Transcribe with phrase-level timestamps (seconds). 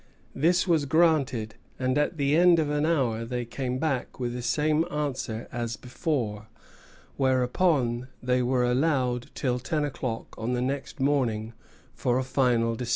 [0.33, 4.41] This was granted, and at the end of an hour they came back with the
[4.41, 6.47] same answer as before;
[7.17, 11.53] whereupon they were allowed till ten o'clock on the next morning
[11.93, 12.89] for a final decision.